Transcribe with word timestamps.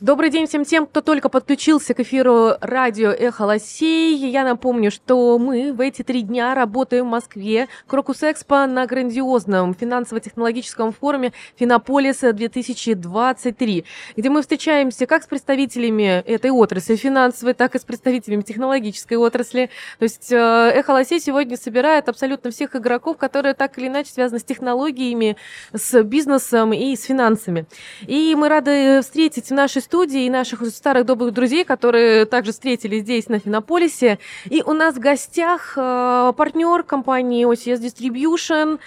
Добрый 0.00 0.30
день 0.30 0.46
всем 0.46 0.64
тем, 0.64 0.86
кто 0.86 1.00
только 1.00 1.28
подключился 1.28 1.92
к 1.92 1.98
эфиру 1.98 2.52
радио 2.60 3.10
«Эхо 3.10 3.42
Лосей». 3.42 4.14
Я 4.14 4.44
напомню, 4.44 4.92
что 4.92 5.40
мы 5.40 5.72
в 5.72 5.80
эти 5.80 6.02
три 6.02 6.22
дня 6.22 6.54
работаем 6.54 7.06
в 7.06 7.08
Москве. 7.08 7.66
Крокус 7.88 8.22
Экспо 8.22 8.66
на 8.66 8.86
грандиозном 8.86 9.74
финансово-технологическом 9.74 10.92
форуме 10.92 11.32
«Финополис-2023», 11.58 13.84
где 14.16 14.30
мы 14.30 14.42
встречаемся 14.42 15.06
как 15.06 15.24
с 15.24 15.26
представителями 15.26 16.20
этой 16.20 16.52
отрасли 16.52 16.94
финансовой, 16.94 17.54
так 17.54 17.74
и 17.74 17.80
с 17.80 17.84
представителями 17.84 18.42
технологической 18.42 19.16
отрасли. 19.16 19.68
То 19.98 20.04
есть 20.04 20.30
э, 20.30 20.36
«Эхо 20.36 20.92
Лосей» 20.92 21.18
сегодня 21.18 21.56
собирает 21.56 22.08
абсолютно 22.08 22.52
всех 22.52 22.76
игроков, 22.76 23.16
которые 23.16 23.54
так 23.54 23.76
или 23.78 23.88
иначе 23.88 24.12
связаны 24.12 24.38
с 24.38 24.44
технологиями, 24.44 25.36
с 25.72 26.04
бизнесом 26.04 26.72
и 26.72 26.94
с 26.94 27.02
финансами. 27.02 27.66
И 28.06 28.36
мы 28.36 28.48
рады 28.48 29.00
встретить 29.02 29.48
в 29.48 29.54
нашей 29.54 29.82
студии 29.88 30.26
и 30.26 30.30
наших 30.30 30.66
старых 30.66 31.06
добрых 31.06 31.32
друзей, 31.32 31.64
которые 31.64 32.26
также 32.26 32.52
встретились 32.52 33.02
здесь, 33.02 33.28
на 33.30 33.38
Финополисе. 33.38 34.18
И 34.44 34.62
у 34.62 34.74
нас 34.74 34.96
в 34.96 34.98
гостях 34.98 35.72
э, 35.78 36.32
партнер 36.36 36.82
компании 36.82 37.46
OCS 37.46 37.80
Distribution, 37.80 38.80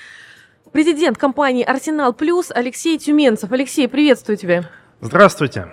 президент 0.72 1.18
компании 1.18 1.64
Арсенал 1.64 2.14
Плюс 2.14 2.52
Алексей 2.52 3.00
Тюменцев. 3.00 3.52
Алексей, 3.52 3.88
приветствую 3.88 4.38
тебя. 4.38 4.70
Здравствуйте. 5.02 5.70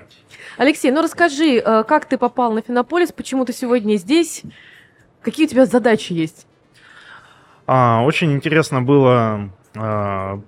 Алексей, 0.57 0.91
ну 0.91 1.03
расскажи, 1.03 1.59
э, 1.59 1.85
как 1.85 2.07
ты 2.07 2.17
попал 2.17 2.53
на 2.53 2.63
Финополис, 2.63 3.13
почему 3.13 3.45
ты 3.45 3.53
сегодня 3.53 3.97
здесь, 3.97 4.43
какие 5.21 5.45
у 5.45 5.49
тебя 5.51 5.67
задачи 5.67 6.15
есть? 6.15 6.47
А, 7.67 8.03
очень 8.03 8.33
интересно 8.33 8.81
было 8.81 9.51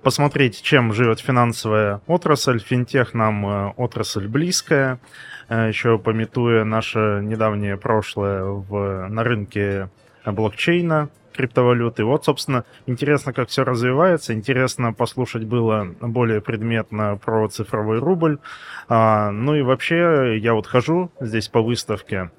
посмотреть, 0.02 0.62
чем 0.62 0.92
живет 0.92 1.20
финансовая 1.20 2.00
отрасль. 2.06 2.60
Финтех 2.60 3.14
нам 3.14 3.46
э, 3.46 3.72
отрасль 3.76 4.26
близкая, 4.26 5.00
э, 5.48 5.68
еще 5.68 5.98
пометуя 5.98 6.64
наше 6.64 7.20
недавнее 7.22 7.76
прошлое 7.76 8.42
в, 8.44 9.08
на 9.08 9.24
рынке 9.24 9.90
блокчейна, 10.24 11.10
криптовалюты. 11.34 12.04
Вот, 12.04 12.24
собственно, 12.24 12.64
интересно, 12.86 13.32
как 13.32 13.48
все 13.48 13.64
развивается. 13.64 14.34
Интересно 14.34 14.92
послушать 14.92 15.44
было 15.44 15.86
более 16.00 16.40
предметно 16.40 17.16
про 17.16 17.48
цифровой 17.48 17.98
рубль. 17.98 18.38
А, 18.88 19.30
ну 19.30 19.54
и 19.54 19.62
вообще, 19.62 20.38
я 20.38 20.54
вот 20.54 20.66
хожу 20.66 21.10
здесь 21.20 21.48
по 21.48 21.62
выставке, 21.62 22.30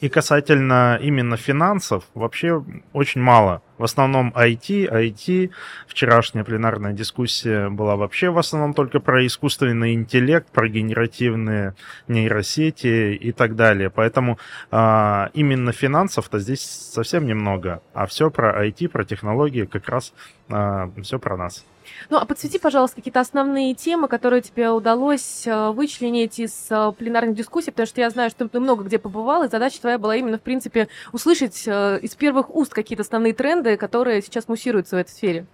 и 0.00 0.08
касательно 0.08 0.98
именно 1.00 1.36
финансов, 1.36 2.04
вообще 2.14 2.64
очень 2.92 3.20
мало. 3.20 3.62
В 3.78 3.84
основном 3.84 4.32
IT, 4.34 4.90
IT. 4.90 5.50
Вчерашняя 5.86 6.44
пленарная 6.44 6.92
дискуссия 6.92 7.68
была 7.68 7.96
вообще 7.96 8.30
в 8.30 8.38
основном 8.38 8.74
только 8.74 9.00
про 9.00 9.26
искусственный 9.26 9.94
интеллект, 9.94 10.48
про 10.50 10.68
генеративные 10.68 11.74
нейросети 12.08 13.14
и 13.14 13.32
так 13.32 13.54
далее. 13.56 13.90
Поэтому 13.90 14.38
а, 14.70 15.30
именно 15.34 15.72
финансов-то 15.72 16.38
здесь 16.38 16.62
совсем 16.62 17.26
немного. 17.26 17.82
А 17.92 18.06
все 18.06 18.30
про 18.30 18.66
IT, 18.66 18.88
про 18.88 19.04
технологии, 19.04 19.64
как 19.64 19.88
раз 19.88 20.12
а, 20.48 20.90
все 21.02 21.18
про 21.18 21.36
нас. 21.36 21.64
Ну, 22.10 22.18
а 22.18 22.24
подсвети, 22.24 22.58
пожалуйста, 22.58 22.96
какие-то 22.96 23.20
основные 23.20 23.74
темы, 23.74 24.08
которые 24.08 24.42
тебе 24.42 24.70
удалось 24.70 25.46
э, 25.46 25.70
вычленить 25.70 26.38
из 26.38 26.66
э, 26.70 26.92
пленарных 26.96 27.36
дискуссий, 27.36 27.70
потому 27.70 27.86
что 27.86 28.00
я 28.00 28.10
знаю, 28.10 28.30
что 28.30 28.48
ты 28.48 28.60
много 28.60 28.84
где 28.84 28.98
побывал, 28.98 29.44
и 29.44 29.48
задача 29.48 29.80
твоя 29.80 29.98
была 29.98 30.16
именно, 30.16 30.38
в 30.38 30.42
принципе, 30.42 30.88
услышать 31.12 31.64
э, 31.66 31.98
из 32.02 32.14
первых 32.14 32.54
уст 32.54 32.72
какие-то 32.72 33.02
основные 33.02 33.34
тренды, 33.34 33.65
которые 33.74 34.22
сейчас 34.22 34.46
муссируются 34.46 34.94
в 34.94 35.00
этой 35.00 35.10
сфере. 35.10 35.46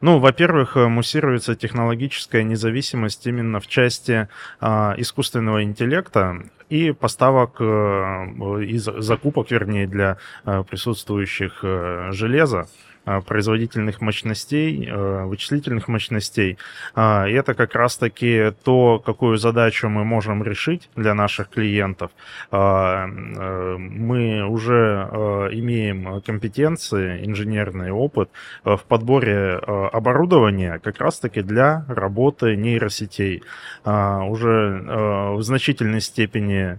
Ну, 0.00 0.18
во-первых, 0.18 0.76
муссируется 0.76 1.54
технологическая 1.54 2.42
независимость 2.42 3.26
именно 3.26 3.60
в 3.60 3.66
части 3.66 4.28
э, 4.60 4.66
искусственного 4.96 5.62
интеллекта 5.62 6.42
и 6.70 6.92
поставок 6.92 7.60
э, 7.60 8.64
и 8.64 8.78
закупок, 8.78 9.50
вернее, 9.50 9.86
для 9.86 10.16
э, 10.46 10.64
присутствующих 10.68 11.60
э, 11.62 12.08
железа. 12.12 12.66
Э, 13.10 13.20
производительных 13.26 14.00
мощностей, 14.00 14.86
э, 14.88 15.24
вычислительных 15.24 15.88
мощностей. 15.88 16.58
А, 16.94 17.26
это 17.28 17.54
как 17.54 17.74
раз-таки 17.74 18.52
то, 18.64 19.02
какую 19.04 19.36
задачу 19.36 19.88
мы 19.88 20.04
можем 20.04 20.44
решить 20.44 20.88
для 20.96 21.14
наших 21.14 21.48
клиентов. 21.48 22.10
А, 22.50 23.06
э, 23.06 23.76
мы 23.78 24.44
уже 24.46 25.08
имеем 25.52 26.20
компетенции, 26.20 27.24
инженерный 27.26 27.90
опыт 27.90 28.30
в 28.64 28.80
подборе 28.88 29.56
оборудования 29.92 30.78
как 30.78 31.00
раз-таки 31.00 31.42
для 31.42 31.84
работы 31.88 32.56
нейросетей. 32.56 33.42
А, 33.84 34.22
уже 34.22 35.34
в 35.36 35.42
значительной 35.42 36.00
степени 36.00 36.78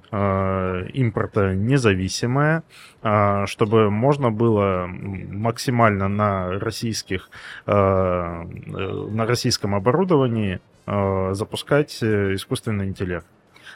импорта 0.93 1.55
независимая, 1.55 2.63
чтобы 3.45 3.89
можно 3.89 4.31
было 4.31 4.87
максимально 4.87 6.07
на 6.21 6.59
российских, 6.59 7.29
э, 7.65 7.71
на 7.71 9.25
российском 9.25 9.75
оборудовании 9.75 10.59
э, 10.85 11.33
запускать 11.33 11.97
э, 12.01 12.35
искусственный 12.35 12.87
интеллект. 12.87 13.25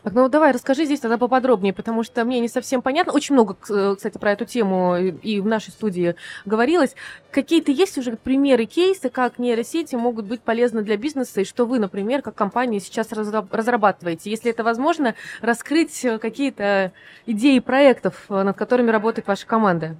Так, 0.03 0.13
ну 0.13 0.29
давай 0.29 0.51
расскажи 0.51 0.85
здесь 0.85 0.99
тогда 0.99 1.17
поподробнее, 1.17 1.73
потому 1.73 2.03
что 2.03 2.25
мне 2.25 2.39
не 2.39 2.49
совсем 2.49 2.81
понятно. 2.81 3.13
Очень 3.13 3.33
много, 3.33 3.55
кстати, 3.55 4.17
про 4.19 4.33
эту 4.33 4.45
тему 4.45 4.97
и 4.97 5.39
в 5.39 5.47
нашей 5.47 5.71
студии 5.71 6.15
говорилось. 6.45 6.95
Какие-то 7.31 7.71
есть 7.71 7.97
уже 7.97 8.11
примеры, 8.11 8.65
кейсы, 8.65 9.09
как 9.09 9.39
нейросети 9.39 9.95
могут 9.95 10.25
быть 10.25 10.41
полезны 10.41 10.83
для 10.83 10.97
бизнеса, 10.97 11.41
и 11.41 11.45
что 11.45 11.65
вы, 11.65 11.79
например, 11.79 12.21
как 12.21 12.35
компания 12.35 12.79
сейчас 12.79 13.11
разрабатываете? 13.13 14.29
Если 14.29 14.51
это 14.51 14.63
возможно, 14.63 15.15
раскрыть 15.41 16.05
какие-то 16.21 16.91
идеи 17.25 17.59
проектов, 17.59 18.25
над 18.29 18.55
которыми 18.55 18.91
работает 18.91 19.27
ваша 19.27 19.47
команда. 19.47 19.95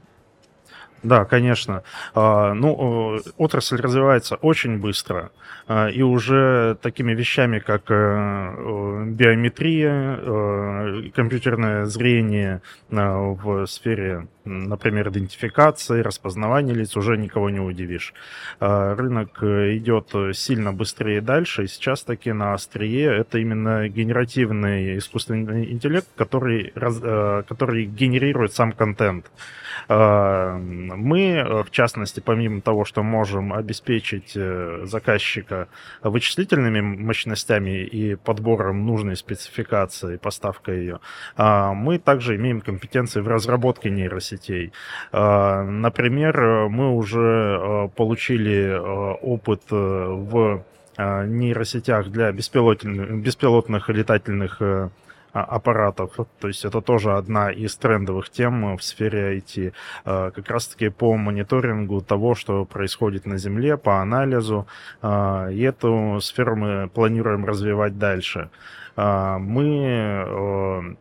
Да, 1.06 1.24
конечно. 1.24 1.84
А, 2.16 2.56
ну, 2.56 3.20
отрасль 3.38 3.80
развивается 3.80 4.38
очень 4.38 4.80
быстро, 4.80 5.32
а, 5.68 5.88
и 5.88 6.02
уже 6.02 6.78
такими 6.82 7.14
вещами, 7.14 7.60
как 7.60 7.84
э, 7.90 9.06
биометрия, 9.10 10.18
э, 10.20 11.10
компьютерное 11.14 11.86
зрение 11.86 12.64
а, 12.92 13.20
в 13.20 13.68
сфере, 13.68 14.28
например, 14.46 15.10
идентификации, 15.10 16.02
распознавания 16.02 16.74
лиц, 16.74 16.98
уже 16.98 17.18
никого 17.18 17.52
не 17.52 17.60
удивишь. 17.60 18.14
Рынок 18.60 19.44
идет 19.44 20.14
сильно 20.34 20.72
быстрее 20.72 21.22
дальше, 21.22 21.64
и 21.64 21.68
сейчас 21.68 22.04
таки 22.04 22.32
на 22.32 22.54
острие 22.54 23.16
это 23.16 23.38
именно 23.40 23.88
генеративный 23.90 24.98
искусственный 24.98 25.72
интеллект, 25.72 26.08
который, 26.16 26.72
э, 26.76 27.44
который 27.48 27.86
генерирует 27.86 28.54
сам 28.54 28.72
контент. 28.72 29.26
Мы, 30.96 31.36
э, 31.36 31.64
в 31.64 31.72
частности, 31.72 32.20
помимо 32.20 32.62
того, 32.62 32.86
что 32.86 33.04
можем 33.04 33.54
обеспечить 33.54 34.34
э, 34.36 34.82
заказчика 34.86 35.68
вычислительными 36.02 36.82
мощностями 36.82 37.84
и 37.84 38.16
подбором 38.16 38.86
нужной 38.86 39.16
спецификации, 39.16 40.18
поставкой 40.18 40.80
ее, 40.80 41.00
а, 41.38 41.74
мы 41.74 42.00
также 42.00 42.36
имеем 42.36 42.62
компетенции 42.62 43.22
в 43.22 43.28
разработке 43.28 43.90
нейросетей. 43.90 44.72
А, 45.12 45.64
например, 45.64 46.70
мы 46.70 46.92
уже 46.96 47.60
э, 47.60 47.90
получили 47.96 48.76
опыт 49.22 49.64
в 49.70 50.64
нейросетях 50.98 52.08
для 52.08 52.32
беспилотных, 52.32 53.22
беспилотных 53.22 53.90
летательных 53.90 54.62
аппаратов. 55.42 56.12
То 56.40 56.48
есть 56.48 56.66
это 56.66 56.82
тоже 56.82 57.14
одна 57.14 57.52
из 57.52 57.76
трендовых 57.76 58.30
тем 58.30 58.78
в 58.78 58.84
сфере 58.84 59.38
IT. 59.38 59.74
А, 60.06 60.32
как 60.32 60.50
раз-таки 60.50 60.90
по 60.90 61.16
мониторингу 61.18 62.02
того, 62.02 62.36
что 62.36 62.66
происходит 62.66 63.26
на 63.26 63.38
Земле, 63.38 63.78
по 63.78 64.02
анализу. 64.02 64.68
А, 65.02 65.50
и 65.50 65.62
эту 65.62 66.20
сферу 66.22 66.56
мы 66.56 66.88
планируем 66.88 67.46
развивать 67.46 67.98
дальше. 67.98 68.50
Мы 68.98 70.96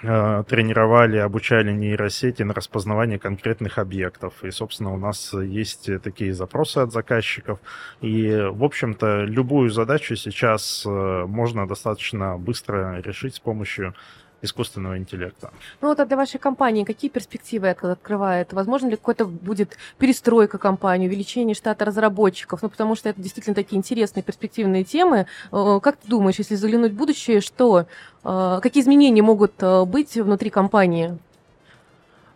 тренировали, 0.00 1.16
обучали 1.16 1.72
нейросети 1.72 2.42
на 2.42 2.54
распознавание 2.54 3.18
конкретных 3.18 3.78
объектов. 3.78 4.44
И, 4.44 4.50
собственно, 4.50 4.92
у 4.92 4.96
нас 4.96 5.32
есть 5.32 5.90
такие 6.02 6.32
запросы 6.32 6.78
от 6.78 6.92
заказчиков. 6.92 7.58
И, 8.00 8.30
в 8.50 8.62
общем-то, 8.64 9.24
любую 9.24 9.70
задачу 9.70 10.14
сейчас 10.16 10.84
э, 10.86 11.24
можно 11.26 11.66
достаточно 11.66 12.38
быстро 12.38 13.00
решить 13.00 13.34
с 13.34 13.40
помощью 13.40 13.94
искусственного 14.42 14.98
интеллекта. 14.98 15.50
Ну 15.80 15.88
вот 15.88 16.00
а 16.00 16.06
для 16.06 16.16
вашей 16.16 16.38
компании 16.38 16.84
какие 16.84 17.10
перспективы 17.10 17.66
это 17.66 17.92
открывает? 17.92 18.52
Возможно 18.52 18.88
ли 18.88 18.96
какой-то 18.96 19.26
будет 19.26 19.76
перестройка 19.98 20.58
компании, 20.58 21.08
увеличение 21.08 21.54
штата 21.54 21.84
разработчиков? 21.84 22.62
Ну 22.62 22.68
потому 22.68 22.94
что 22.94 23.08
это 23.08 23.20
действительно 23.20 23.54
такие 23.54 23.78
интересные 23.78 24.22
перспективные 24.22 24.84
темы. 24.84 25.26
Э, 25.52 25.80
как 25.82 25.96
ты 25.96 26.08
думаешь, 26.08 26.38
если 26.38 26.54
заглянуть 26.54 26.92
в 26.92 26.96
будущее, 26.96 27.40
что, 27.40 27.86
э, 28.24 28.60
какие 28.62 28.82
изменения 28.82 29.22
могут 29.22 29.54
э, 29.60 29.84
быть 29.84 30.14
внутри 30.14 30.50
компании? 30.50 31.18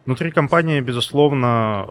Внутри 0.04 0.30
компании, 0.30 0.80
безусловно, 0.80 1.86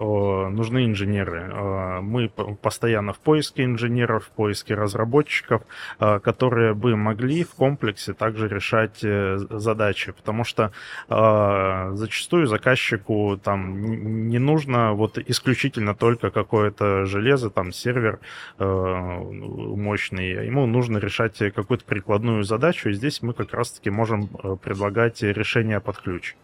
нужны 0.50 0.86
инженеры. 0.86 2.02
Мы 2.02 2.30
постоянно 2.30 3.14
в 3.14 3.20
поиске 3.20 3.64
инженеров, 3.64 4.26
в 4.26 4.30
поиске 4.32 4.76
разработчиков, 4.76 5.62
которые 5.98 6.74
бы 6.74 6.96
могли 6.96 7.44
в 7.44 7.52
комплексе 7.52 8.14
также 8.14 8.48
решать 8.48 9.00
э, 9.04 9.38
задачи, 9.50 10.12
потому 10.12 10.44
что 10.44 10.72
зачастую 11.08 12.48
заказчику 12.48 13.40
там 13.42 13.82
не 14.30 14.40
нужно 14.40 14.94
вот 14.94 15.18
исключительно 15.18 15.96
только 15.96 16.32
какое-то 16.32 17.06
железо, 17.06 17.50
там 17.50 17.72
сервер 17.72 18.20
э, 18.60 18.66
мощный, 18.66 20.46
ему 20.46 20.66
нужно 20.66 20.98
решать 20.98 21.38
какую-то 21.38 21.86
прикладную 21.86 22.44
задачу, 22.44 22.90
и 22.90 22.94
здесь 22.94 23.22
мы 23.22 23.34
как 23.34 23.54
раз-таки 23.54 23.90
можем 23.90 24.30
э, 24.44 24.56
предлагать 24.62 25.22
решение 25.22 25.80
под 25.80 25.98
ключ. 25.98 26.36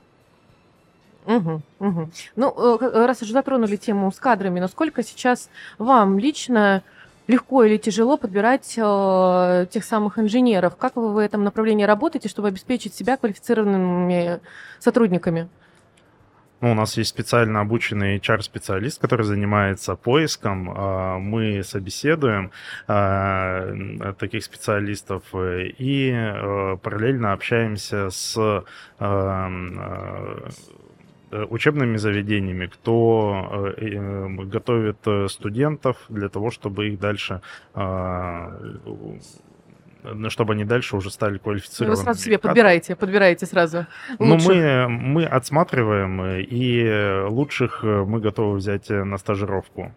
Угу, 1.28 1.62
угу. 1.80 2.10
Ну, 2.38 2.80
э, 2.80 3.06
раз 3.06 3.22
уже 3.22 3.34
затронули 3.34 3.76
тему 3.76 4.12
с 4.12 4.20
кадрами, 4.20 4.62
насколько 4.62 5.04
сейчас 5.04 5.50
вам 5.78 6.18
лично 6.18 6.84
легко 7.28 7.66
или 7.66 7.76
тяжело 7.78 8.16
подбирать 8.16 8.76
э, 8.78 9.66
тех 9.70 9.84
самых 9.84 10.18
инженеров? 10.20 10.78
Как 10.78 10.96
вы 10.96 11.14
в 11.14 11.18
этом 11.18 11.44
направлении 11.44 11.84
работаете, 11.84 12.30
чтобы 12.30 12.48
обеспечить 12.48 12.96
себя 12.96 13.18
квалифицированными 13.18 14.40
сотрудниками? 14.80 15.50
Ну, 16.62 16.72
у 16.72 16.74
нас 16.74 16.98
есть 16.98 17.10
специально 17.12 17.60
обученный 17.60 18.18
HR-специалист, 18.18 19.00
который 19.00 19.26
занимается 19.26 19.96
поиском. 19.96 20.74
А, 20.74 21.20
мы 21.20 21.62
собеседуем 21.64 22.52
а, 22.88 24.14
таких 24.18 24.44
специалистов 24.44 25.24
и 25.36 26.12
э, 26.12 26.78
параллельно 26.82 27.34
общаемся 27.34 28.10
с 28.10 28.64
Э, 29.00 29.48
учебными 31.32 31.98
заведениями, 31.98 32.68
кто 32.68 33.74
э, 33.78 33.86
э, 33.86 34.28
готовит 34.46 34.98
студентов 35.30 35.98
для 36.10 36.30
того, 36.30 36.52
чтобы 36.52 36.90
их 36.90 37.00
дальше 37.00 37.42
а, 37.74 38.58
чтобы 40.30 40.54
они 40.54 40.64
дальше 40.64 40.96
уже 40.96 41.12
стали 41.12 41.38
квалифицированными. 41.38 41.98
Вы 41.98 42.04
сразу 42.04 42.22
себе 42.22 42.38
подбираете, 42.38 42.96
подбираете 42.96 43.46
сразу. 43.46 43.88
Ну, 44.20 44.38
мы, 44.38 44.88
мы 44.88 45.26
отсматриваем, 45.26 46.24
и 46.40 47.28
лучших 47.28 47.84
мы 47.84 48.22
готовы 48.22 48.58
взять 48.58 48.90
на 48.90 49.18
стажировку. 49.18 49.92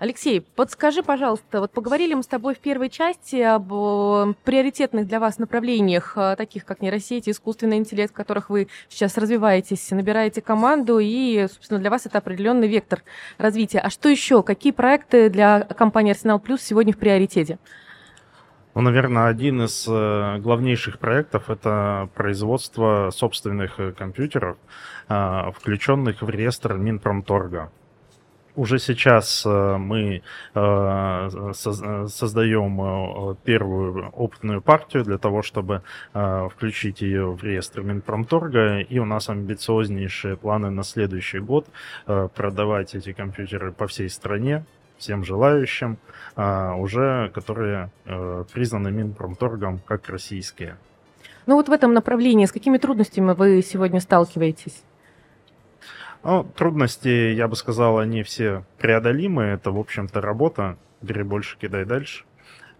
Алексей, 0.00 0.40
подскажи, 0.40 1.02
пожалуйста, 1.02 1.60
вот 1.60 1.72
поговорили 1.72 2.14
мы 2.14 2.22
с 2.22 2.26
тобой 2.26 2.54
в 2.54 2.58
первой 2.58 2.88
части 2.88 3.36
об 3.36 3.70
э, 3.70 4.32
приоритетных 4.44 5.06
для 5.06 5.20
вас 5.20 5.38
направлениях, 5.38 6.14
э, 6.16 6.36
таких 6.38 6.64
как 6.64 6.80
нейросети, 6.80 7.28
искусственный 7.28 7.76
интеллект, 7.76 8.10
в 8.10 8.16
которых 8.16 8.48
вы 8.48 8.68
сейчас 8.88 9.18
развиваетесь, 9.18 9.90
набираете 9.90 10.40
команду, 10.40 11.00
и, 11.00 11.46
собственно, 11.52 11.80
для 11.80 11.90
вас 11.90 12.06
это 12.06 12.16
определенный 12.16 12.66
вектор 12.66 13.02
развития. 13.36 13.80
А 13.80 13.90
что 13.90 14.08
еще? 14.08 14.42
Какие 14.42 14.72
проекты 14.72 15.28
для 15.28 15.64
компании 15.64 16.12
Арсенал 16.12 16.40
Плюс 16.40 16.62
сегодня 16.62 16.94
в 16.94 16.96
приоритете? 16.96 17.58
Ну, 18.74 18.80
наверное, 18.80 19.26
один 19.26 19.64
из 19.64 19.84
э, 19.86 20.38
главнейших 20.38 20.98
проектов 20.98 21.50
это 21.50 22.08
производство 22.14 23.10
собственных 23.14 23.78
компьютеров, 23.98 24.56
включенных 25.08 26.22
в 26.22 26.30
реестр 26.30 26.78
Минпромторга 26.78 27.70
уже 28.56 28.78
сейчас 28.78 29.44
э, 29.46 29.76
мы 29.76 30.22
э, 30.54 31.28
создаем 32.08 32.80
э, 32.80 33.34
первую 33.44 34.08
опытную 34.10 34.60
партию 34.62 35.04
для 35.04 35.18
того, 35.18 35.42
чтобы 35.42 35.82
включить 36.12 37.00
ее 37.00 37.32
в 37.32 37.42
реестр 37.42 37.82
Минпромторга, 37.82 38.80
и 38.80 38.98
у 38.98 39.04
нас 39.04 39.28
амбициознейшие 39.28 40.36
планы 40.36 40.70
на 40.70 40.82
следующий 40.82 41.38
год 41.38 41.66
продавать 42.04 42.94
эти 42.94 43.12
компьютеры 43.12 43.72
по 43.72 43.86
всей 43.86 44.08
стране, 44.08 44.64
всем 44.98 45.24
желающим, 45.24 45.98
уже 46.36 47.30
которые 47.34 47.90
признаны 48.52 48.90
Минпромторгом 48.90 49.80
как 49.86 50.08
российские. 50.08 50.76
Ну 51.46 51.56
вот 51.56 51.68
в 51.68 51.72
этом 51.72 51.92
направлении 51.92 52.46
с 52.46 52.52
какими 52.52 52.78
трудностями 52.78 53.32
вы 53.32 53.62
сегодня 53.62 54.00
сталкиваетесь? 54.00 54.82
Ну, 56.22 56.44
трудности, 56.44 57.32
я 57.32 57.48
бы 57.48 57.56
сказал, 57.56 57.98
они 57.98 58.22
все 58.22 58.64
преодолимы. 58.78 59.44
Это, 59.44 59.70
в 59.70 59.78
общем-то, 59.78 60.20
работа. 60.20 60.76
Бери 61.00 61.22
больше, 61.22 61.56
кидай 61.58 61.84
дальше. 61.84 62.24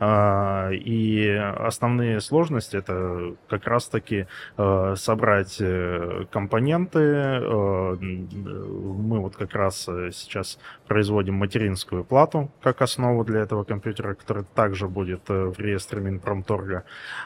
А, 0.02 0.70
и 0.72 1.28
основные 1.28 2.22
сложности 2.22 2.76
это 2.76 3.34
как 3.48 3.66
раз-таки 3.66 4.26
э, 4.56 4.94
собрать 4.96 5.58
э, 5.60 6.25
компоненты. 6.31 6.98
Э, 6.98 7.96
мы 8.00 9.20
вот 9.20 9.37
как 9.37 9.54
раз 9.54 9.82
сейчас 10.12 10.58
производим 10.86 11.34
материнскую 11.34 12.02
плату 12.04 12.50
как 12.62 12.81
основу 12.81 13.25
для 13.25 13.40
этого 13.40 13.64
компьютера, 13.64 14.14
который 14.14 14.44
также 14.54 14.88
будет 14.88 15.28
в 15.28 15.58
реестре 15.58 16.00
Минпромторга. 16.00 16.84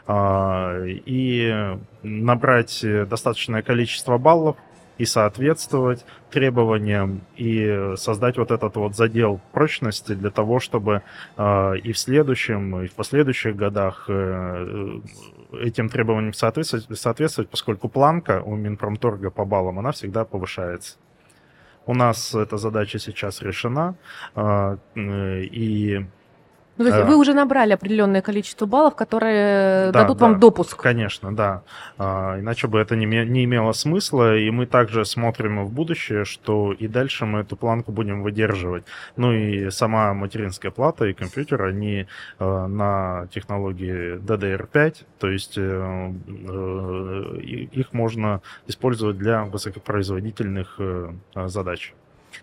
А, 0.08 0.82
и 0.84 1.76
набрать 2.02 2.84
достаточное 3.08 3.62
количество 3.62 4.19
баллов 4.19 4.56
и 4.99 5.05
соответствовать 5.05 6.05
требованиям 6.31 7.23
и 7.37 7.94
создать 7.96 8.38
вот 8.38 8.50
этот 8.50 8.76
вот 8.76 8.96
задел 8.96 9.41
прочности 9.52 10.14
для 10.14 10.31
того, 10.31 10.61
чтобы 10.61 11.02
э, 11.37 11.79
и 11.79 11.93
в 11.93 11.99
следующем, 11.99 12.82
и 12.82 12.87
в 12.87 12.93
последующих 12.93 13.56
годах 13.56 14.06
э, 14.08 15.00
этим 15.61 15.88
требованиям 15.88 16.32
соответствовать, 16.32 16.99
соответствовать, 16.99 17.50
поскольку 17.50 17.88
планка 17.88 18.43
у 18.43 18.56
Минпромторга 18.56 19.31
по 19.31 19.44
баллам, 19.44 19.79
она 19.79 19.93
всегда 19.93 20.25
повышается. 20.25 20.96
У 21.87 21.94
нас 21.94 22.35
эта 22.35 22.56
задача 22.56 22.99
сейчас 22.99 23.43
решена, 23.43 23.94
э, 24.35 24.76
и 24.94 26.06
ну, 26.76 26.85
то 26.85 26.91
есть 26.91 27.03
а, 27.03 27.06
вы 27.06 27.17
уже 27.17 27.35
набрали 27.35 27.73
определенное 27.73 28.21
количество 28.21 28.67
баллов, 28.67 28.97
которые 28.97 29.93
да, 29.93 30.03
дадут 30.03 30.19
да, 30.19 30.26
вам 30.26 30.41
допуск. 30.41 30.76
Конечно, 30.81 31.35
да. 31.35 31.62
А, 31.99 32.41
иначе 32.41 32.67
бы 32.67 32.81
это 32.81 32.97
не, 32.97 33.06
не 33.06 33.44
имело 33.44 33.73
смысла. 33.73 34.37
И 34.37 34.50
мы 34.50 34.67
также 34.67 35.05
смотрим 35.05 35.65
в 35.65 35.73
будущее, 35.73 36.25
что 36.25 36.73
и 36.73 36.88
дальше 36.88 37.26
мы 37.26 37.41
эту 37.41 37.56
планку 37.56 37.93
будем 37.93 38.23
выдерживать. 38.23 38.85
Ну 39.17 39.32
и 39.32 39.71
сама 39.71 40.15
материнская 40.15 40.73
плата 40.73 41.06
и 41.06 41.12
компьютер, 41.12 41.62
они 41.62 42.06
а, 42.41 42.67
на 42.67 43.29
технологии 43.32 44.19
DDR5, 44.19 44.97
то 45.20 45.31
есть 45.31 45.55
а, 45.56 46.12
их 47.73 47.93
можно 47.93 48.41
использовать 48.67 49.17
для 49.17 49.44
высокопроизводительных 49.44 50.77
а, 50.79 51.15
задач. 51.47 51.94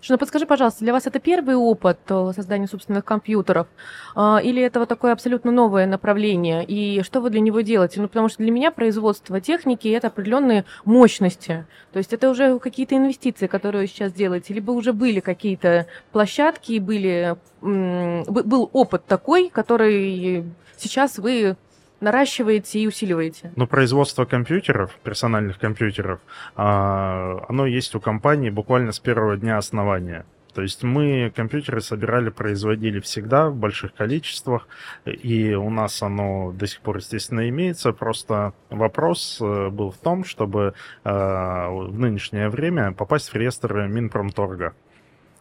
Ну 0.09 0.17
подскажи, 0.17 0.45
пожалуйста, 0.45 0.83
для 0.83 0.93
вас 0.93 1.07
это 1.07 1.19
первый 1.19 1.55
опыт 1.55 1.99
э, 2.09 2.31
создания 2.35 2.67
собственных 2.67 3.05
компьютеров 3.05 3.67
а, 4.15 4.39
или 4.43 4.61
это 4.61 4.79
вот 4.79 4.89
такое 4.89 5.13
абсолютно 5.13 5.51
новое 5.51 5.85
направление? 5.85 6.63
И 6.65 7.01
что 7.03 7.21
вы 7.21 7.29
для 7.29 7.39
него 7.39 7.61
делаете? 7.61 8.01
Ну, 8.01 8.07
потому 8.07 8.29
что 8.29 8.39
для 8.43 8.51
меня 8.51 8.71
производство 8.71 9.39
техники– 9.39 9.87
это 9.89 10.07
определенные 10.07 10.65
мощности. 10.85 11.65
То 11.93 11.99
есть 11.99 12.13
это 12.13 12.29
уже 12.29 12.59
какие-то 12.59 12.95
инвестиции, 12.95 13.47
которые 13.47 13.81
вы 13.81 13.87
сейчас 13.87 14.13
делаете, 14.13 14.53
либо 14.53 14.71
уже 14.71 14.93
были 14.93 15.19
какие-то 15.19 15.87
площадки, 16.11 16.79
были, 16.79 17.35
был 17.61 18.69
опыт 18.73 19.05
такой, 19.05 19.49
который 19.49 20.45
сейчас 20.77 21.17
вы 21.17 21.55
наращиваете 22.01 22.79
и 22.79 22.87
усиливаете? 22.87 23.51
Ну, 23.55 23.67
производство 23.67 24.25
компьютеров, 24.25 24.97
персональных 25.03 25.59
компьютеров, 25.59 26.19
а, 26.55 27.45
оно 27.47 27.65
есть 27.65 27.95
у 27.95 27.99
компании 27.99 28.49
буквально 28.49 28.91
с 28.91 28.99
первого 28.99 29.37
дня 29.37 29.57
основания. 29.57 30.25
То 30.53 30.61
есть 30.61 30.83
мы 30.83 31.31
компьютеры 31.33 31.81
собирали, 31.81 32.29
производили 32.29 32.99
всегда 32.99 33.49
в 33.49 33.55
больших 33.55 33.93
количествах, 33.93 34.67
и 35.05 35.53
у 35.53 35.69
нас 35.69 36.01
оно 36.03 36.51
до 36.51 36.67
сих 36.67 36.81
пор, 36.81 36.97
естественно, 36.97 37.47
имеется. 37.47 37.93
Просто 37.93 38.53
вопрос 38.69 39.37
э, 39.39 39.69
был 39.69 39.91
в 39.91 39.97
том, 39.97 40.25
чтобы 40.25 40.73
э, 41.03 41.09
в 41.09 41.97
нынешнее 41.97 42.49
время 42.49 42.91
попасть 42.91 43.29
в 43.29 43.35
реестр 43.35 43.87
Минпромторга. 43.87 44.73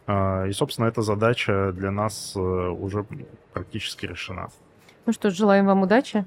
Э, 0.07 0.49
и, 0.49 0.53
собственно, 0.53 0.87
эта 0.87 1.03
задача 1.03 1.73
для 1.73 1.91
нас 1.91 2.37
уже 2.37 3.05
практически 3.53 4.07
решена. 4.07 4.51
Ну 5.07 5.13
что 5.13 5.31
ж, 5.31 5.35
желаем 5.35 5.67
вам 5.67 5.83
удачи. 5.83 6.25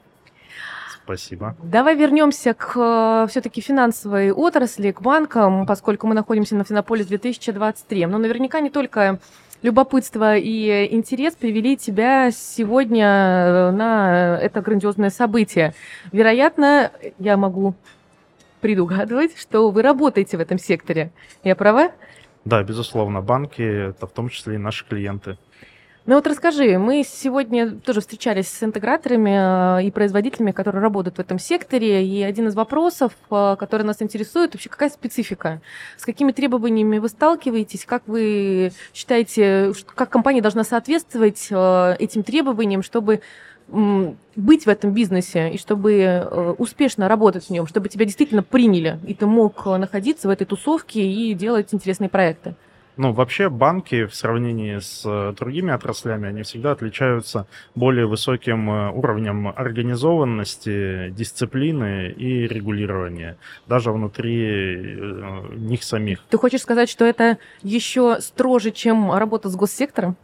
Спасибо. 1.03 1.55
Давай 1.61 1.95
вернемся 1.95 2.53
к 2.53 2.75
э, 2.77 3.27
все-таки 3.29 3.59
финансовой 3.59 4.31
отрасли, 4.31 4.91
к 4.91 5.01
банкам, 5.01 5.65
поскольку 5.65 6.07
мы 6.07 6.15
находимся 6.15 6.55
на 6.55 6.63
Финополис 6.63 7.07
2023. 7.07 8.05
Но 8.05 8.17
наверняка 8.17 8.61
не 8.61 8.69
только 8.69 9.19
любопытство 9.63 10.37
и 10.37 10.93
интерес 10.93 11.35
привели 11.35 11.75
тебя 11.75 12.31
сегодня 12.31 13.05
э, 13.05 13.71
на 13.71 14.39
это 14.41 14.61
грандиозное 14.61 15.09
событие. 15.09 15.73
Вероятно, 16.13 16.91
я 17.19 17.35
могу 17.35 17.75
предугадывать, 18.61 19.37
что 19.37 19.71
вы 19.71 19.81
работаете 19.81 20.37
в 20.37 20.39
этом 20.39 20.57
секторе. 20.57 21.11
Я 21.43 21.55
права? 21.57 21.91
Да, 22.45 22.63
безусловно, 22.63 23.21
банки 23.21 23.89
это 23.89 24.07
в 24.07 24.11
том 24.11 24.29
числе 24.29 24.55
и 24.55 24.57
наши 24.57 24.85
клиенты. 24.85 25.37
Ну 26.05 26.15
вот 26.15 26.27
расскажи, 26.27 26.77
мы 26.77 27.05
сегодня 27.07 27.71
тоже 27.79 28.01
встречались 28.01 28.49
с 28.49 28.61
интеграторами 28.61 29.79
э, 29.79 29.85
и 29.85 29.91
производителями, 29.91 30.51
которые 30.51 30.81
работают 30.81 31.15
в 31.15 31.21
этом 31.21 31.39
секторе, 31.39 32.05
и 32.05 32.21
один 32.23 32.49
из 32.49 32.55
вопросов, 32.55 33.13
э, 33.31 33.55
который 33.57 33.83
нас 33.83 34.01
интересует, 34.01 34.53
вообще 34.53 34.67
какая 34.67 34.89
специфика? 34.89 35.61
С 35.95 36.03
какими 36.03 36.33
требованиями 36.33 36.97
вы 36.97 37.07
сталкиваетесь? 37.07 37.85
Как 37.85 38.03
вы 38.05 38.73
считаете, 38.93 39.71
как 39.95 40.09
компания 40.09 40.41
должна 40.41 40.65
соответствовать 40.65 41.47
э, 41.49 41.95
этим 41.97 42.23
требованиям, 42.23 42.83
чтобы 42.83 43.21
быть 43.69 44.65
в 44.65 44.67
этом 44.67 44.91
бизнесе 44.91 45.51
и 45.51 45.57
чтобы 45.57 46.55
успешно 46.57 47.07
работать 47.07 47.45
в 47.45 47.49
нем, 47.49 47.65
чтобы 47.65 47.87
тебя 47.87 48.03
действительно 48.03 48.43
приняли, 48.43 48.99
и 49.07 49.13
ты 49.13 49.25
мог 49.25 49.65
находиться 49.65 50.27
в 50.27 50.31
этой 50.31 50.43
тусовке 50.43 51.01
и 51.01 51.33
делать 51.33 51.73
интересные 51.73 52.09
проекты? 52.09 52.55
Ну, 52.95 53.11
вообще 53.11 53.49
банки 53.49 54.05
в 54.05 54.13
сравнении 54.13 54.77
с 54.77 55.01
э, 55.05 55.33
другими 55.37 55.73
отраслями, 55.73 56.27
они 56.27 56.43
всегда 56.43 56.71
отличаются 56.71 57.47
более 57.73 58.05
высоким 58.05 58.69
э, 58.69 58.91
уровнем 58.91 59.47
организованности, 59.47 61.09
дисциплины 61.09 62.11
и 62.11 62.47
регулирования, 62.47 63.37
даже 63.67 63.91
внутри 63.91 64.45
э, 64.45 65.55
них 65.55 65.83
самих. 65.83 66.19
Ты 66.29 66.37
хочешь 66.37 66.61
сказать, 66.61 66.89
что 66.89 67.05
это 67.05 67.39
еще 67.63 68.21
строже, 68.21 68.71
чем 68.71 69.11
работа 69.11 69.49
с 69.49 69.55
госсектором? 69.55 70.15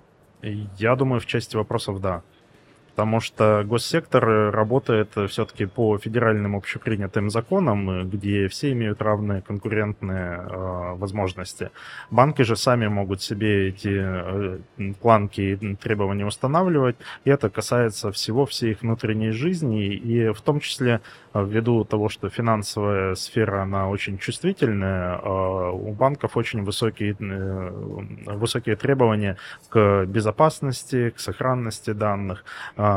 Я 0.77 0.95
думаю, 0.95 1.19
в 1.21 1.25
части 1.25 1.55
вопросов 1.55 1.99
да 1.99 2.21
потому 2.99 3.21
что 3.21 3.63
госсектор 3.65 4.51
работает 4.51 5.11
все-таки 5.29 5.65
по 5.65 5.97
федеральным 5.97 6.57
общепринятым 6.57 7.29
законам, 7.29 8.09
где 8.09 8.49
все 8.49 8.73
имеют 8.73 9.01
равные 9.01 9.41
конкурентные 9.41 10.45
э, 10.45 10.95
возможности. 10.95 11.71
Банки 12.11 12.41
же 12.41 12.57
сами 12.57 12.87
могут 12.87 13.21
себе 13.21 13.69
эти 13.69 13.95
э, 13.95 14.59
планки 14.99 15.39
и 15.39 15.75
требования 15.75 16.25
устанавливать, 16.25 16.97
и 17.23 17.29
это 17.29 17.49
касается 17.49 18.11
всего 18.11 18.45
всей 18.45 18.71
их 18.71 18.81
внутренней 18.81 19.31
жизни, 19.31 19.93
и 19.93 20.33
в 20.33 20.41
том 20.41 20.59
числе 20.59 20.99
э, 21.33 21.45
ввиду 21.45 21.85
того, 21.85 22.09
что 22.09 22.27
финансовая 22.27 23.15
сфера, 23.15 23.61
она 23.61 23.87
очень 23.87 24.17
чувствительная, 24.17 25.19
э, 25.19 25.71
у 25.71 25.93
банков 25.93 26.35
очень 26.35 26.65
высокие, 26.65 27.15
э, 27.17 27.69
высокие 28.35 28.75
требования 28.75 29.37
к 29.69 30.03
безопасности, 30.05 31.11
к 31.11 31.19
сохранности 31.21 31.93
данных, 31.93 32.43
э, 32.75 32.88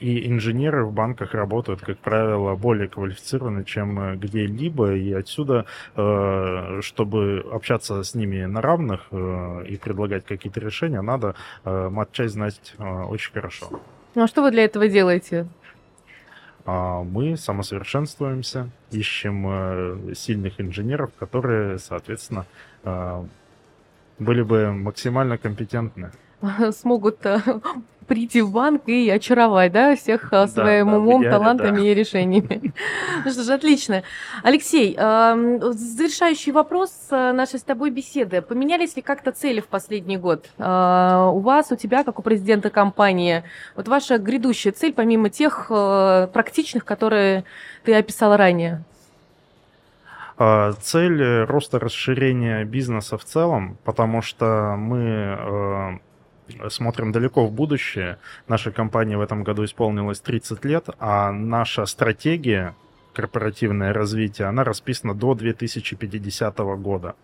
и 0.00 0.28
инженеры 0.28 0.84
в 0.84 0.92
банках 0.92 1.34
работают, 1.34 1.80
как 1.80 1.98
правило, 1.98 2.56
более 2.56 2.88
квалифицированно, 2.88 3.64
чем 3.64 3.98
э, 3.98 4.16
где-либо, 4.16 4.94
и 4.94 5.12
отсюда, 5.12 5.66
э, 5.94 6.80
чтобы 6.82 7.44
общаться 7.52 8.02
с 8.02 8.14
ними 8.14 8.44
на 8.44 8.60
равных 8.62 9.08
э, 9.10 9.64
и 9.68 9.76
предлагать 9.76 10.24
какие-то 10.24 10.60
решения, 10.60 11.00
надо 11.00 11.34
матчасть 11.64 12.34
знать 12.34 12.74
очень 12.78 13.32
хорошо. 13.32 13.66
Ну 14.14 14.22
а 14.22 14.26
что 14.26 14.42
вы 14.42 14.50
для 14.50 14.64
этого 14.64 14.88
делаете? 14.88 15.46
А, 16.64 17.02
мы 17.02 17.36
самосовершенствуемся, 17.36 18.70
ищем 18.90 20.14
сильных 20.14 20.60
инженеров, 20.60 21.10
которые, 21.18 21.78
соответственно, 21.78 22.46
были 24.18 24.42
бы 24.42 24.72
максимально 24.72 25.38
компетентны. 25.38 26.10
Смогут 26.70 27.18
прийти 28.06 28.40
в 28.40 28.50
банк 28.50 28.82
и 28.86 29.10
очаровать, 29.10 29.72
да, 29.72 29.96
всех 29.96 30.30
да, 30.30 30.46
своим 30.46 30.90
да, 30.90 30.98
умом, 30.98 31.22
талантами 31.22 31.78
да. 31.78 31.86
и 31.86 31.94
решениями. 31.94 32.72
Ну 33.24 33.30
что 33.30 33.42
ж, 33.42 33.50
отлично. 33.50 34.02
Алексей, 34.42 34.94
завершающий 34.96 36.52
вопрос 36.52 36.90
э, 37.10 37.32
нашей 37.32 37.58
с 37.58 37.62
тобой 37.62 37.90
беседы. 37.90 38.42
Поменялись 38.42 38.96
ли 38.96 39.02
как-то 39.02 39.32
цели 39.32 39.60
в 39.60 39.66
последний 39.66 40.16
год? 40.16 40.46
А, 40.58 41.30
у 41.30 41.40
вас, 41.40 41.72
у 41.72 41.76
тебя, 41.76 42.04
как 42.04 42.18
у 42.18 42.22
президента 42.22 42.70
компании, 42.70 43.44
вот 43.74 43.88
ваша 43.88 44.18
грядущая 44.18 44.72
цель, 44.72 44.92
помимо 44.92 45.30
тех 45.30 45.66
э, 45.70 46.28
практичных, 46.32 46.84
которые 46.84 47.44
ты 47.84 47.94
описала 47.94 48.36
ранее? 48.36 48.82
А, 50.38 50.72
цель 50.72 51.44
роста 51.44 51.78
расширения 51.78 52.64
бизнеса 52.64 53.16
в 53.16 53.24
целом, 53.24 53.78
потому 53.84 54.22
что 54.22 54.76
мы 54.78 54.98
э, 54.98 55.98
смотрим 56.68 57.12
далеко 57.12 57.46
в 57.46 57.52
будущее. 57.52 58.18
Нашей 58.48 58.72
компании 58.72 59.16
в 59.16 59.20
этом 59.20 59.42
году 59.42 59.64
исполнилось 59.64 60.20
30 60.20 60.64
лет, 60.64 60.88
а 60.98 61.32
наша 61.32 61.86
стратегия 61.86 62.74
корпоративное 63.14 63.92
развитие, 63.94 64.46
она 64.46 64.62
расписана 64.62 65.14
до 65.14 65.34
2050 65.34 66.58
года. 66.58 67.14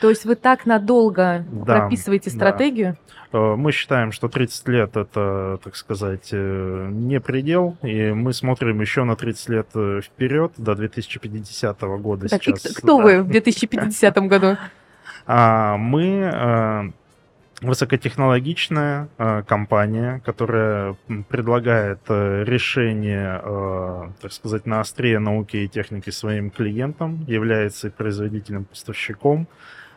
То 0.00 0.08
есть 0.08 0.24
вы 0.24 0.34
так 0.34 0.66
надолго 0.66 1.44
да, 1.52 1.80
прописываете 1.80 2.30
стратегию? 2.30 2.96
Да. 3.32 3.38
Э, 3.38 3.56
мы 3.56 3.70
считаем, 3.70 4.12
что 4.12 4.28
30 4.28 4.68
лет 4.68 4.96
это, 4.96 5.58
так 5.62 5.76
сказать, 5.76 6.30
э, 6.32 6.88
не 6.90 7.20
предел, 7.20 7.76
и 7.82 8.10
мы 8.12 8.32
смотрим 8.32 8.80
еще 8.80 9.04
на 9.04 9.14
30 9.14 9.48
лет 9.48 9.68
э, 9.74 10.00
вперед, 10.02 10.52
до 10.56 10.74
2050 10.74 11.80
года 11.80 12.28
так, 12.28 12.42
сейчас. 12.42 12.74
кто 12.74 12.98
да. 12.98 13.04
вы 13.04 13.22
в 13.22 13.28
2050 13.28 14.16
году? 14.28 14.56
А, 15.24 15.76
мы 15.76 16.92
высокотехнологичная 17.62 19.08
э, 19.16 19.42
компания, 19.46 20.20
которая 20.24 20.96
предлагает 21.28 22.00
э, 22.08 22.44
решения, 22.44 23.40
э, 23.42 24.10
так 24.20 24.32
сказать, 24.32 24.66
на 24.66 24.80
острие 24.80 25.18
науки 25.18 25.56
и 25.56 25.68
техники 25.68 26.10
своим 26.10 26.50
клиентам, 26.50 27.24
является 27.26 27.90
производителем, 27.90 28.64
поставщиком, 28.64 29.46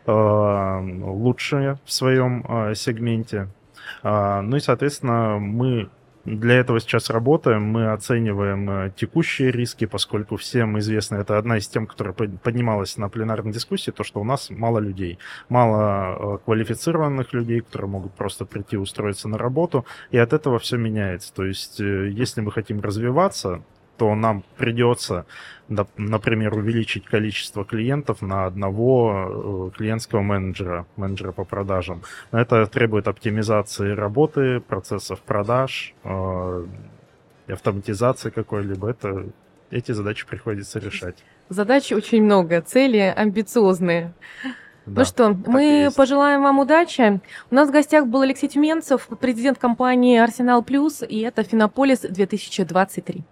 э, 0.06 0.12
лучшее 0.12 1.78
в 1.84 1.92
своем 1.92 2.44
э, 2.48 2.74
сегменте. 2.74 3.48
Э, 4.02 4.40
ну 4.40 4.56
и, 4.56 4.60
соответственно, 4.60 5.38
мы 5.38 5.90
для 6.26 6.56
этого 6.56 6.80
сейчас 6.80 7.08
работаем, 7.08 7.62
мы 7.62 7.92
оцениваем 7.92 8.68
э, 8.68 8.92
текущие 8.96 9.52
риски, 9.52 9.86
поскольку 9.86 10.36
всем 10.36 10.76
известно, 10.80 11.16
это 11.16 11.38
одна 11.38 11.58
из 11.58 11.68
тем, 11.68 11.86
которая 11.86 12.14
поднималась 12.14 12.96
на 12.96 13.08
пленарной 13.08 13.52
дискуссии, 13.52 13.92
то, 13.92 14.02
что 14.02 14.20
у 14.20 14.24
нас 14.24 14.50
мало 14.50 14.80
людей, 14.80 15.18
мало 15.48 16.36
э, 16.36 16.38
квалифицированных 16.44 17.32
людей, 17.32 17.60
которые 17.60 17.88
могут 17.90 18.12
просто 18.14 18.44
прийти 18.44 18.76
устроиться 18.76 19.28
на 19.28 19.38
работу, 19.38 19.86
и 20.10 20.18
от 20.18 20.32
этого 20.32 20.58
все 20.58 20.76
меняется. 20.76 21.32
То 21.32 21.44
есть, 21.44 21.80
э, 21.80 22.10
если 22.10 22.40
мы 22.40 22.50
хотим 22.50 22.80
развиваться, 22.80 23.62
то 23.96 24.14
нам 24.14 24.44
придется, 24.56 25.26
например, 25.68 26.54
увеличить 26.54 27.04
количество 27.04 27.64
клиентов 27.64 28.22
на 28.22 28.46
одного 28.46 29.70
э, 29.72 29.76
клиентского 29.76 30.22
менеджера, 30.22 30.86
менеджера 30.96 31.32
по 31.32 31.44
продажам. 31.44 32.02
Это 32.30 32.66
требует 32.66 33.08
оптимизации 33.08 33.90
работы, 33.90 34.60
процессов 34.60 35.20
продаж, 35.20 35.94
э, 36.04 36.66
автоматизации 37.48 38.30
какой-либо. 38.30 38.90
Это, 38.90 39.26
эти 39.70 39.92
задачи 39.92 40.26
приходится 40.26 40.78
решать. 40.78 41.16
Задач 41.48 41.92
очень 41.92 42.22
много, 42.22 42.60
цели 42.60 43.12
амбициозные. 43.16 44.12
Да, 44.86 45.00
ну 45.00 45.04
что, 45.04 45.36
мы 45.46 45.90
пожелаем 45.96 46.42
вам 46.42 46.60
удачи. 46.60 47.20
У 47.50 47.54
нас 47.54 47.68
в 47.68 47.72
гостях 47.72 48.06
был 48.06 48.20
Алексей 48.20 48.48
Тюменцев, 48.48 49.08
президент 49.20 49.58
компании 49.58 50.16
Арсенал 50.16 50.62
Плюс, 50.62 51.02
и 51.02 51.20
это 51.22 51.42
Финополис 51.42 52.00
2023. 52.00 53.24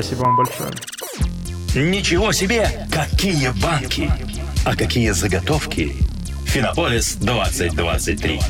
Спасибо 0.00 0.26
вам 0.26 0.36
большое. 0.36 0.70
Ничего 1.74 2.30
себе! 2.30 2.86
Какие 2.88 3.48
банки! 3.60 4.08
А 4.64 4.76
какие 4.76 5.10
заготовки? 5.10 5.96
Финополис 6.46 7.16
2023. 7.16 8.40